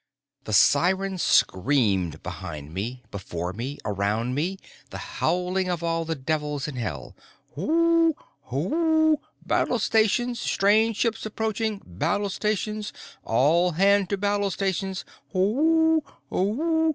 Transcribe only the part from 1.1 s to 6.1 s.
screamed behind me, before me, around me, the howling of all